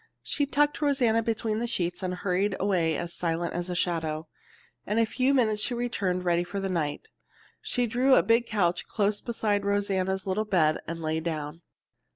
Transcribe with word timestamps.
She 0.23 0.47
tucked 0.47 0.81
Rosanna 0.81 1.21
between 1.21 1.59
the 1.59 1.67
sheets, 1.67 2.01
and 2.01 2.15
hurried 2.15 2.55
away 2.59 2.97
as 2.97 3.13
silent 3.13 3.53
as 3.53 3.69
a 3.69 3.75
shadow. 3.75 4.27
In 4.87 4.97
a 4.97 5.05
few 5.05 5.31
minutes 5.31 5.61
she 5.61 5.75
returned, 5.75 6.25
ready 6.25 6.43
for 6.43 6.59
the 6.59 6.69
night. 6.69 7.09
She 7.61 7.85
drew 7.85 8.15
a 8.15 8.23
big 8.23 8.47
couch 8.47 8.87
close 8.87 9.21
beside 9.21 9.63
Rosanna's 9.63 10.25
little 10.25 10.43
bed 10.45 10.79
and 10.87 11.03
lay 11.03 11.19
down. 11.19 11.61